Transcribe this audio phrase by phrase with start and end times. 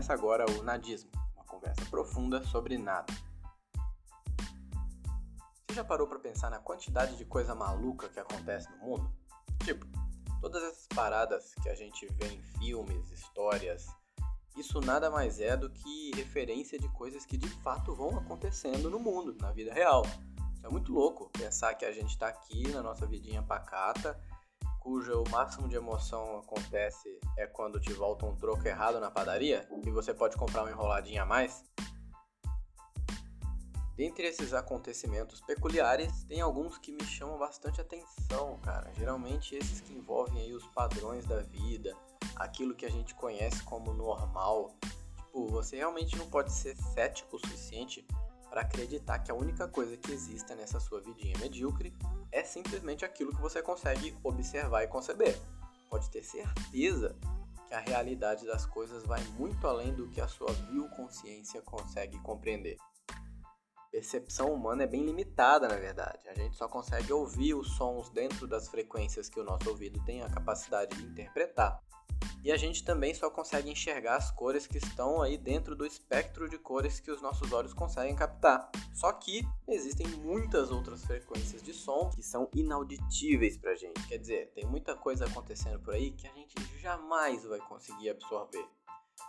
[0.00, 3.12] Começa agora o Nadismo, uma conversa profunda sobre nada.
[5.68, 9.12] Você já parou para pensar na quantidade de coisa maluca que acontece no mundo?
[9.62, 9.84] Tipo,
[10.40, 13.88] todas essas paradas que a gente vê em filmes, histórias,
[14.56, 18.98] isso nada mais é do que referência de coisas que de fato vão acontecendo no
[18.98, 20.02] mundo, na vida real.
[20.62, 24.18] É muito louco pensar que a gente está aqui na nossa vidinha pacata,
[24.80, 29.90] cujo máximo de emoção acontece é quando te volta um troco errado na padaria e
[29.90, 31.62] você pode comprar uma enroladinha a mais.
[33.94, 38.90] Dentre esses acontecimentos peculiares, tem alguns que me chamam bastante atenção, cara.
[38.94, 41.94] Geralmente esses que envolvem aí os padrões da vida,
[42.34, 44.74] aquilo que a gente conhece como normal.
[45.16, 48.06] Tipo, você realmente não pode ser cético o suficiente
[48.50, 51.96] para acreditar que a única coisa que exista nessa sua vidinha medíocre
[52.30, 55.40] é simplesmente aquilo que você consegue observar e conceber.
[55.88, 57.16] Pode ter certeza
[57.68, 62.18] que a realidade das coisas vai muito além do que a sua vil consciência consegue
[62.18, 62.76] compreender
[63.90, 66.28] percepção humana é bem limitada, na verdade.
[66.28, 70.22] A gente só consegue ouvir os sons dentro das frequências que o nosso ouvido tem
[70.22, 71.82] a capacidade de interpretar.
[72.42, 76.48] E a gente também só consegue enxergar as cores que estão aí dentro do espectro
[76.48, 78.70] de cores que os nossos olhos conseguem captar.
[78.94, 84.06] Só que existem muitas outras frequências de som que são inauditíveis pra gente.
[84.08, 88.66] Quer dizer, tem muita coisa acontecendo por aí que a gente jamais vai conseguir absorver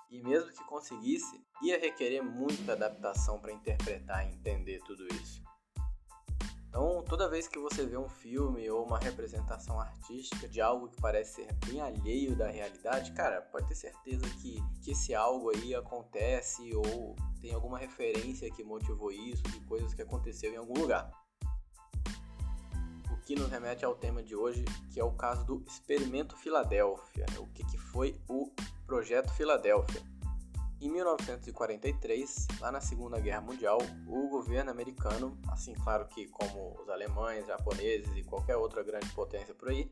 [0.09, 5.41] e mesmo que conseguisse, ia requerer muita adaptação para interpretar e entender tudo isso.
[6.71, 11.01] Então, toda vez que você vê um filme ou uma representação artística de algo que
[11.01, 15.75] parece ser bem alheio da realidade, cara, pode ter certeza que, que esse algo aí
[15.75, 21.11] acontece ou tem alguma referência que motivou isso, de coisas que aconteceu em algum lugar.
[23.11, 24.63] O que nos remete ao tema de hoje,
[24.93, 27.25] que é o caso do Experimento Filadélfia.
[27.37, 28.49] O que, que foi o
[28.87, 30.01] Projeto Filadélfia.
[30.81, 36.89] Em 1943, lá na Segunda Guerra Mundial, o governo americano, assim claro que como os
[36.89, 39.91] alemães, japoneses e qualquer outra grande potência por aí,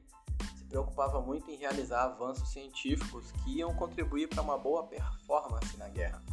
[0.58, 5.88] se preocupava muito em realizar avanços científicos que iam contribuir para uma boa performance na
[5.90, 6.24] guerra.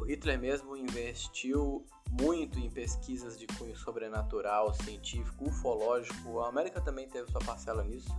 [0.00, 6.40] O Hitler mesmo investiu muito em pesquisas de cunho sobrenatural, científico, ufológico.
[6.40, 8.10] A América também teve sua parcela nisso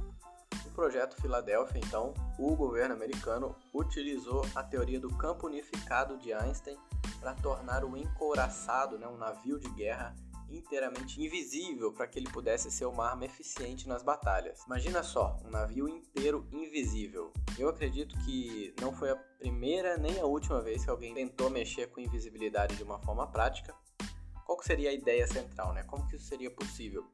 [0.76, 6.78] projeto Filadélfia, então, o governo americano utilizou a teoria do campo unificado de Einstein
[7.20, 10.14] para tornar o encouraçado, né, um navio de guerra,
[10.50, 14.64] inteiramente invisível para que ele pudesse ser uma arma eficiente nas batalhas.
[14.66, 17.32] Imagina só, um navio inteiro invisível.
[17.58, 21.88] Eu acredito que não foi a primeira nem a última vez que alguém tentou mexer
[21.88, 23.74] com invisibilidade de uma forma prática.
[24.46, 25.84] Qual seria a ideia central, né?
[25.84, 27.10] Como que isso seria possível?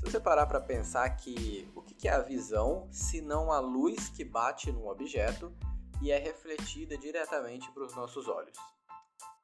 [0.00, 4.08] Se você parar para pensar que o que é a visão, se não a luz
[4.08, 5.54] que bate num objeto
[6.00, 8.56] e é refletida diretamente para os nossos olhos.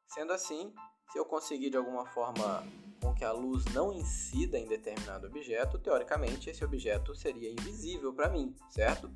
[0.08, 0.72] Sendo assim,
[1.12, 2.66] se eu conseguir de alguma forma
[3.02, 8.30] com que a luz não incida em determinado objeto, teoricamente esse objeto seria invisível para
[8.30, 9.10] mim, certo?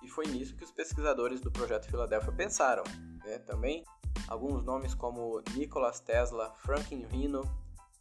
[0.00, 2.84] E foi nisso que os pesquisadores do projeto Filadélfia pensaram.
[3.24, 3.40] Né?
[3.40, 3.82] Também
[4.28, 7.42] alguns nomes como Nikola Tesla, Franklin Rino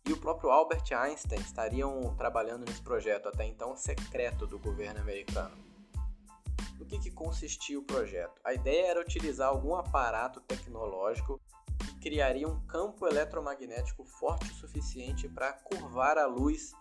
[0.06, 5.56] e o próprio Albert Einstein estariam trabalhando nesse projeto até então secreto do governo americano.
[6.78, 8.42] No que, que consistia o projeto?
[8.44, 11.40] A ideia era utilizar algum aparato tecnológico
[11.78, 16.74] que criaria um campo eletromagnético forte o suficiente para curvar a luz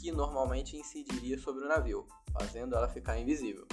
[0.00, 3.66] que normalmente incidiria sobre o navio, fazendo ela ficar invisível.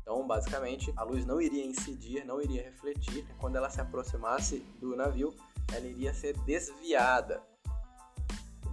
[0.00, 3.26] Então, basicamente, a luz não iria incidir, não iria refletir.
[3.38, 5.34] Quando ela se aproximasse do navio,
[5.72, 7.42] ela iria ser desviada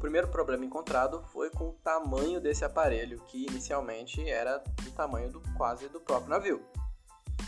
[0.02, 5.40] primeiro problema encontrado foi com o tamanho desse aparelho, que inicialmente era do tamanho do
[5.56, 6.66] quase do próprio navio.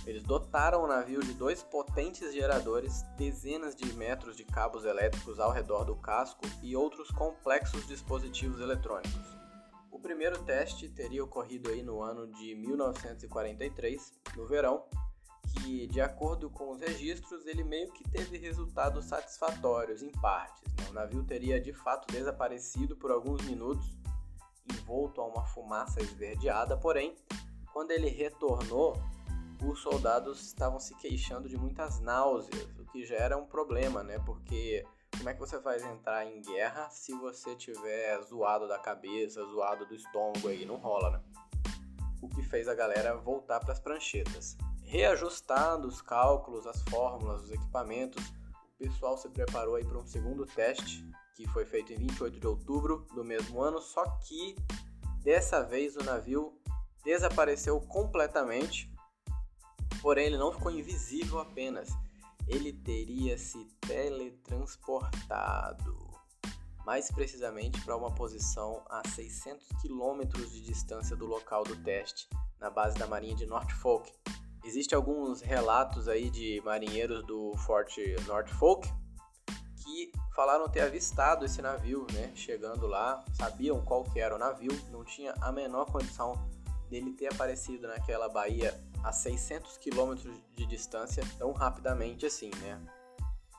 [0.06, 5.52] Eles dotaram o navio de dois potentes geradores, dezenas de metros de cabos elétricos ao
[5.52, 9.38] redor do casco e outros complexos dispositivos eletrônicos.
[9.92, 14.84] O primeiro teste teria ocorrido aí no ano de 1943, no verão,
[15.64, 20.62] que, de acordo com os registros, ele meio que teve resultados satisfatórios em partes.
[20.76, 20.88] Né?
[20.90, 23.98] O navio teria de fato desaparecido por alguns minutos,
[24.70, 27.16] envolto a uma fumaça esverdeada, porém,
[27.72, 29.02] quando ele retornou,
[29.64, 34.20] os soldados estavam se queixando de muitas náuseas, o que já era um problema, né?
[34.26, 34.86] Porque
[35.18, 39.86] como é que você vai entrar em guerra se você tiver zoado da cabeça, zoado
[39.86, 40.66] do estômago aí?
[40.66, 41.22] Não rola, né?
[42.22, 44.58] O que fez a galera voltar para as pranchetas
[44.94, 48.24] reajustando os cálculos, as fórmulas, os equipamentos,
[48.76, 51.04] o pessoal se preparou aí para um segundo teste
[51.36, 54.56] que foi feito em 28 de outubro do mesmo ano, só que
[55.24, 56.54] dessa vez o navio
[57.04, 58.94] desapareceu completamente
[60.04, 61.88] Porém, ele não ficou invisível apenas,
[62.46, 66.12] ele teria se teletransportado,
[66.86, 72.28] mais precisamente para uma posição a 600 quilômetros de distância do local do teste,
[72.60, 74.12] na base da marinha de Norfolk.
[74.64, 78.88] Existem alguns relatos aí de marinheiros do Forte Norfolk
[79.76, 84.72] que falaram ter avistado esse navio, né, chegando lá, sabiam qual que era o navio,
[84.90, 86.34] não tinha a menor condição
[86.90, 92.80] dele ter aparecido naquela baía a 600 quilômetros de distância tão rapidamente assim, né?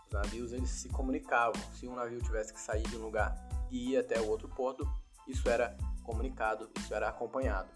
[0.07, 1.61] Os navios eles se comunicavam.
[1.75, 3.37] Se um navio tivesse que sair de um lugar
[3.71, 4.89] e ir até o outro porto,
[5.29, 7.69] isso era comunicado, isso era acompanhado.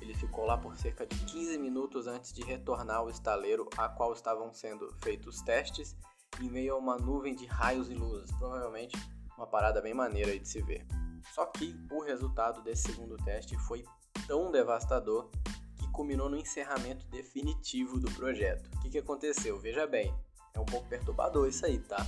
[0.00, 4.12] Ele ficou lá por cerca de 15 minutos antes de retornar ao estaleiro a qual
[4.12, 5.96] estavam sendo feitos testes
[6.40, 8.96] em meio a uma nuvem de raios e luzes, provavelmente
[9.36, 10.86] uma parada bem maneira de se ver.
[11.34, 13.84] Só que o resultado desse segundo teste foi
[14.26, 15.30] tão devastador
[15.98, 18.70] culminou no encerramento definitivo do projeto.
[18.76, 19.58] O que, que aconteceu?
[19.58, 20.14] Veja bem,
[20.54, 22.06] é um pouco perturbador isso aí, tá?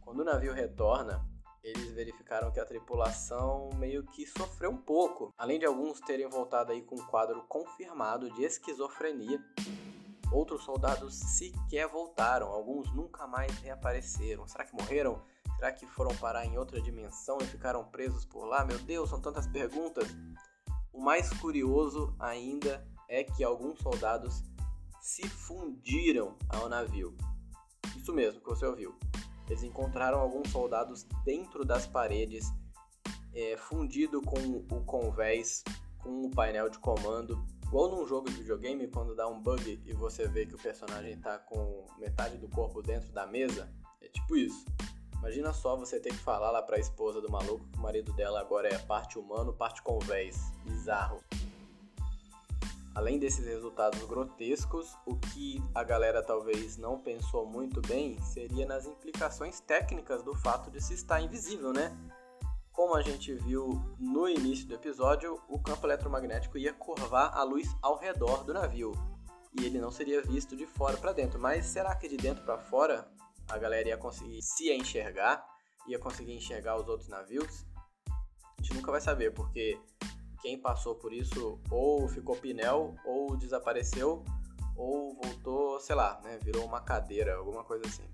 [0.00, 1.24] Quando o navio retorna,
[1.64, 6.70] eles verificaram que a tripulação meio que sofreu um pouco, além de alguns terem voltado
[6.70, 9.42] aí com um quadro confirmado de esquizofrenia.
[10.30, 14.46] Outros soldados sequer voltaram, alguns nunca mais reapareceram.
[14.46, 15.22] Será que morreram?
[15.56, 18.64] Será que foram parar em outra dimensão e ficaram presos por lá?
[18.64, 20.08] Meu Deus, são tantas perguntas.
[20.92, 24.42] O mais curioso ainda é que alguns soldados
[25.00, 27.16] se fundiram ao navio.
[27.96, 28.94] Isso mesmo que você ouviu.
[29.48, 32.52] Eles encontraram alguns soldados dentro das paredes,
[33.34, 34.38] é, fundido com
[34.70, 35.62] o convés,
[35.98, 37.44] com o painel de comando.
[37.66, 41.12] Igual num jogo de videogame, quando dá um bug e você vê que o personagem
[41.12, 43.68] está com metade do corpo dentro da mesa,
[44.00, 44.64] é tipo isso.
[45.18, 48.40] Imagina só você ter que falar lá pra esposa do maluco que o marido dela
[48.40, 50.36] agora é parte humano, parte convés.
[50.64, 51.24] Bizarro.
[52.94, 58.86] Além desses resultados grotescos, o que a galera talvez não pensou muito bem seria nas
[58.86, 61.92] implicações técnicas do fato de se estar invisível, né?
[62.72, 63.68] Como a gente viu
[63.98, 68.92] no início do episódio, o campo eletromagnético ia curvar a luz ao redor do navio
[69.58, 71.38] e ele não seria visto de fora para dentro.
[71.38, 73.08] Mas será que de dentro para fora
[73.48, 75.44] a galera ia conseguir se enxergar?
[75.86, 77.64] Ia conseguir enxergar os outros navios?
[78.08, 79.78] A gente nunca vai saber, porque
[80.44, 84.22] quem passou por isso ou ficou pinel, ou desapareceu,
[84.76, 88.04] ou voltou, sei lá, né, virou uma cadeira, alguma coisa assim.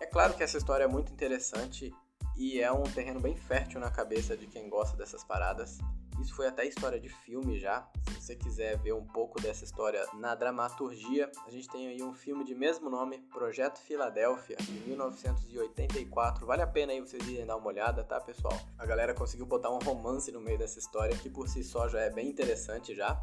[0.00, 1.94] É claro que essa história é muito interessante
[2.36, 5.78] e é um terreno bem fértil na cabeça de quem gosta dessas paradas.
[6.20, 7.86] Isso foi até história de filme já.
[8.06, 12.14] Se você quiser ver um pouco dessa história na dramaturgia, a gente tem aí um
[12.14, 16.46] filme de mesmo nome, Projeto Filadélfia, de 1984.
[16.46, 18.58] Vale a pena aí vocês irem dar uma olhada, tá, pessoal?
[18.78, 22.00] A galera conseguiu botar um romance no meio dessa história, que por si só já
[22.00, 23.20] é bem interessante já.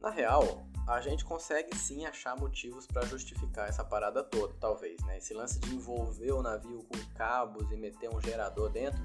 [0.00, 5.18] Na real, a gente consegue sim achar motivos para justificar essa parada toda, talvez, né?
[5.18, 9.00] Esse lance de envolver o navio com cabos e meter um gerador dentro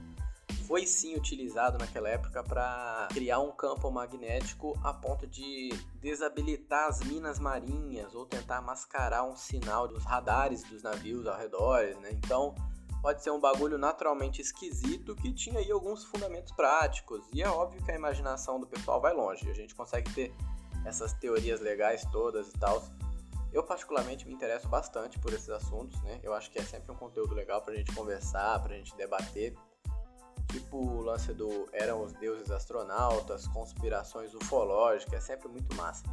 [0.68, 5.70] foi sim utilizado naquela época para criar um campo magnético a ponto de
[6.02, 11.84] desabilitar as minas marinhas ou tentar mascarar um sinal dos radares dos navios ao redor,
[12.02, 12.12] né?
[12.12, 12.54] Então,
[13.02, 17.26] pode ser um bagulho naturalmente esquisito que tinha aí alguns fundamentos práticos.
[17.32, 19.50] E é óbvio que a imaginação do pessoal vai longe.
[19.50, 20.34] A gente consegue ter
[20.86, 22.84] essas teorias legais todas e tal.
[23.54, 26.20] Eu particularmente me interesso bastante por esses assuntos, né?
[26.22, 29.56] Eu acho que é sempre um conteúdo legal pra gente conversar, pra gente debater.
[30.48, 36.04] Tipo o lance do eram os deuses astronautas, conspirações ufológicas, é sempre muito massa.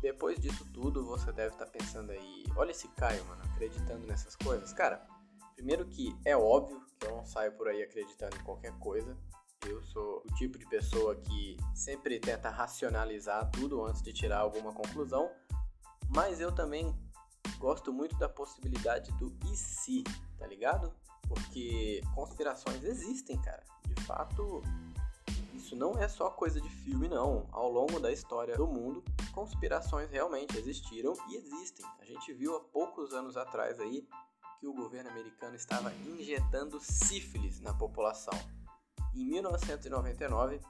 [0.00, 4.36] Depois disso tudo, você deve estar tá pensando aí, olha esse Caio, mano, acreditando nessas
[4.36, 4.72] coisas.
[4.72, 5.06] Cara,
[5.54, 9.16] primeiro que é óbvio que eu não saio por aí acreditando em qualquer coisa.
[9.66, 14.74] Eu sou o tipo de pessoa que sempre tenta racionalizar tudo antes de tirar alguma
[14.74, 15.30] conclusão,
[16.10, 16.94] mas eu também
[17.58, 20.04] gosto muito da possibilidade do e se,
[20.38, 20.94] tá ligado?
[21.34, 23.62] Porque conspirações existem, cara.
[23.84, 24.62] De fato,
[25.52, 27.48] isso não é só coisa de filme, não.
[27.50, 31.84] Ao longo da história do mundo, conspirações realmente existiram e existem.
[32.00, 34.06] A gente viu há poucos anos atrás aí
[34.60, 38.38] que o governo americano estava injetando sífilis na população.
[39.14, 40.60] Em 1999,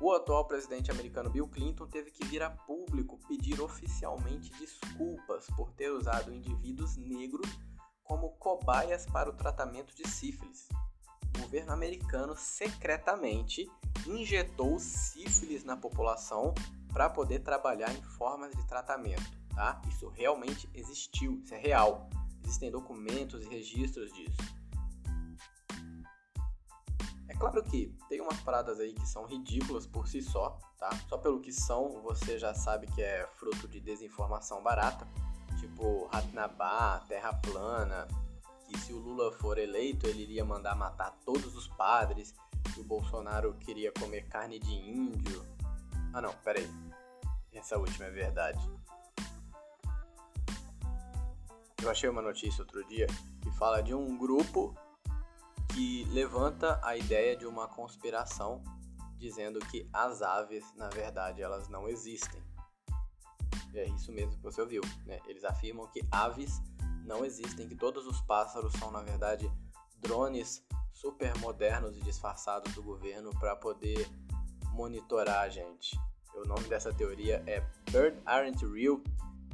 [0.00, 5.70] o atual presidente americano Bill Clinton teve que vir a público pedir oficialmente desculpas por
[5.72, 7.46] ter usado indivíduos negros
[8.12, 10.68] como cobaias para o tratamento de sífilis.
[11.34, 13.66] O governo americano secretamente
[14.06, 16.52] injetou sífilis na população
[16.92, 19.24] para poder trabalhar em formas de tratamento.
[19.54, 19.80] Tá?
[19.88, 22.10] Isso realmente existiu, isso é real.
[22.44, 24.36] Existem documentos e registros disso.
[27.28, 30.90] É claro que tem umas paradas aí que são ridículas por si só, tá?
[31.08, 35.08] Só pelo que são, você já sabe que é fruto de desinformação barata,
[35.62, 38.08] tipo Ratnabá, Terra plana,
[38.66, 42.34] que se o Lula for eleito, ele iria mandar matar todos os padres,
[42.74, 45.46] que o Bolsonaro queria comer carne de índio.
[46.12, 46.68] Ah não, peraí.
[47.52, 48.70] Essa última é verdade.
[51.80, 53.06] Eu achei uma notícia outro dia
[53.40, 54.74] que fala de um grupo
[55.72, 58.62] que levanta a ideia de uma conspiração
[59.16, 62.42] dizendo que as aves, na verdade, elas não existem.
[63.74, 65.20] É isso mesmo que você ouviu, né?
[65.26, 66.60] Eles afirmam que aves
[67.04, 69.50] não existem, que todos os pássaros são, na verdade,
[69.98, 74.08] drones super modernos e disfarçados do governo para poder
[74.72, 75.98] monitorar a gente.
[76.34, 77.60] O nome dessa teoria é
[77.90, 79.00] Bird Aren't Real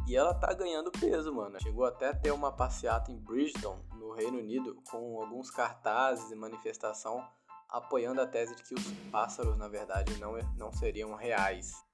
[0.06, 1.60] e ela tá ganhando peso, mano.
[1.60, 6.34] Chegou até a ter uma passeata em Bridgeton, no Reino Unido, com alguns cartazes e
[6.34, 7.26] manifestação
[7.68, 11.84] apoiando a tese de que os pássaros, na verdade, não, não seriam reais.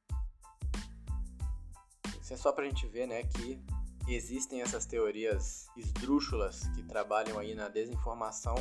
[2.25, 3.62] Isso é só pra gente ver, né, que
[4.09, 8.54] existem essas teorias esdrúxulas que trabalham aí na desinformação,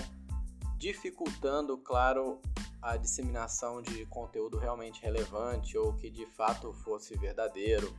[0.77, 2.41] dificultando, claro,
[2.81, 7.95] a disseminação de conteúdo realmente relevante ou que de fato fosse verdadeiro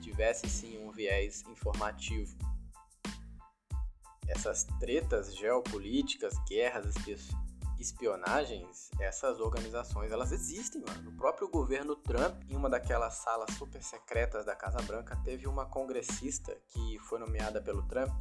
[0.00, 2.36] tivesse sim um viés informativo.
[4.26, 6.96] Essas tretas geopolíticas, guerras,
[7.78, 11.10] espionagens, essas organizações, elas existem, mano.
[11.10, 15.66] O próprio governo Trump, em uma daquelas salas super secretas da Casa Branca, teve uma
[15.66, 18.12] congressista que foi nomeada pelo Trump,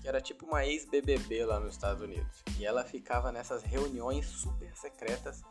[0.00, 2.42] que era tipo uma ex-BBB lá nos Estados Unidos.
[2.58, 5.42] E ela ficava nessas reuniões super secretas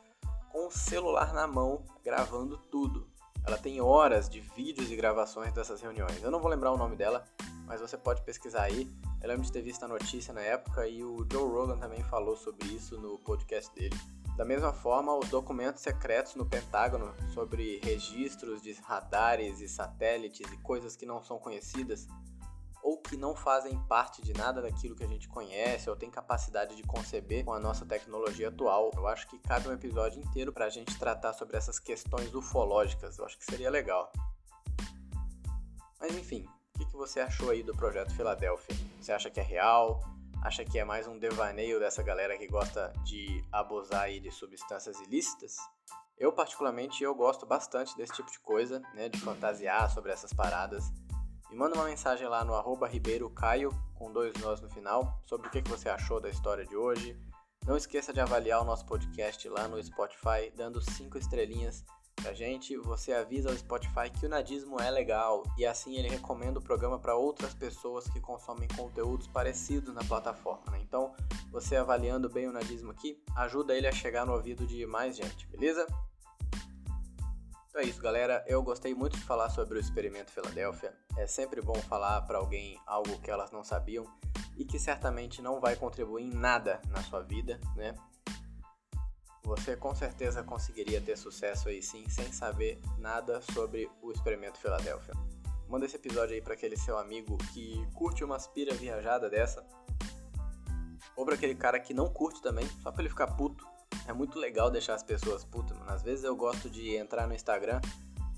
[0.51, 3.09] com o celular na mão, gravando tudo.
[3.45, 6.21] Ela tem horas de vídeos e gravações dessas reuniões.
[6.23, 7.25] Eu não vou lembrar o nome dela,
[7.65, 8.87] mas você pode pesquisar aí.
[9.21, 12.35] Eu lembro de ter visto a notícia na época e o Joe Rogan também falou
[12.35, 13.95] sobre isso no podcast dele.
[14.35, 20.57] Da mesma forma, os documentos secretos no Pentágono sobre registros de radares e satélites e
[20.57, 22.07] coisas que não são conhecidas
[22.81, 26.75] ou que não fazem parte de nada daquilo que a gente conhece ou tem capacidade
[26.75, 28.91] de conceber com a nossa tecnologia atual.
[28.95, 33.17] Eu acho que cabe um episódio inteiro para a gente tratar sobre essas questões ufológicas.
[33.17, 34.11] Eu acho que seria legal.
[35.97, 36.45] Mas enfim,
[36.83, 38.75] que, que você achou aí do projeto Filadélfia?
[38.99, 40.01] Você acha que é real?
[40.41, 44.99] Acha que é mais um devaneio dessa galera que gosta de abusar aí de substâncias
[44.99, 45.55] ilícitas?
[46.17, 50.91] Eu particularmente eu gosto bastante desse tipo de coisa, né, de fantasiar sobre essas paradas.
[51.49, 55.47] Me manda uma mensagem lá no arroba Ribeiro Caio, com dois nós no final, sobre
[55.47, 57.17] o que você achou da história de hoje.
[57.65, 62.77] Não esqueça de avaliar o nosso podcast lá no Spotify, dando cinco estrelinhas pra gente.
[62.77, 66.99] Você avisa ao Spotify que o nadismo é legal e assim ele recomenda o programa
[66.99, 70.71] para outras pessoas que consomem conteúdos parecidos na plataforma.
[70.71, 70.79] Né?
[70.81, 71.13] Então,
[71.51, 75.47] você avaliando bem o nadismo aqui ajuda ele a chegar no ouvido de mais gente,
[75.47, 75.85] beleza?
[77.73, 78.45] Então é isso, galera.
[78.47, 80.93] Eu gostei muito de falar sobre o experimento Filadélfia.
[81.17, 84.05] É sempre bom falar para alguém algo que elas não sabiam
[84.55, 87.95] e que certamente não vai contribuir em nada na sua vida, né?
[89.43, 95.13] Você com certeza conseguiria ter sucesso aí sim, sem saber nada sobre o experimento Filadélfia.
[95.67, 99.65] Manda esse episódio aí para aquele seu amigo que curte uma aspira viajada dessa.
[101.15, 103.65] Ou para aquele cara que não curte também, só para ele ficar puto
[104.07, 105.91] é muito legal deixar as pessoas putas, mano.
[105.91, 107.79] Às vezes eu gosto de entrar no Instagram,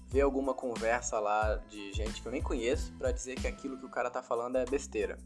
[0.07, 3.85] ver alguma conversa lá de gente que eu nem conheço para dizer que aquilo que
[3.85, 5.17] o cara tá falando é besteira.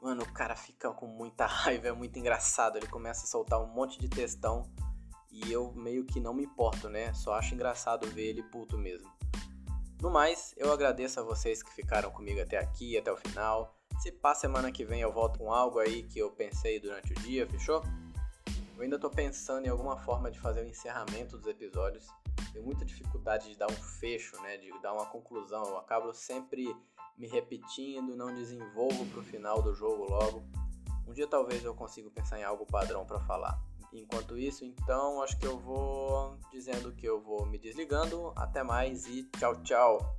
[0.00, 2.76] Mano, o cara fica com muita raiva, é muito engraçado.
[2.76, 4.62] Ele começa a soltar um monte de textão
[5.30, 7.12] e eu meio que não me importo, né?
[7.14, 9.10] Só acho engraçado ver ele puto mesmo.
[10.00, 13.76] No mais, eu agradeço a vocês que ficaram comigo até aqui, até o final.
[14.00, 17.16] Se pá, semana que vem eu volto com algo aí que eu pensei durante o
[17.16, 17.82] dia, fechou?
[18.76, 22.06] Eu ainda tô pensando em alguma forma de fazer o encerramento dos episódios.
[22.52, 24.56] Tenho muita dificuldade de dar um fecho, né?
[24.56, 25.64] De dar uma conclusão.
[25.64, 26.76] Eu acabo sempre
[27.16, 30.44] me repetindo, não desenvolvo pro final do jogo logo.
[31.08, 33.60] Um dia talvez eu consiga pensar em algo padrão para falar.
[33.92, 38.32] Enquanto isso, então, acho que eu vou dizendo que eu vou me desligando.
[38.36, 40.17] Até mais e tchau, tchau.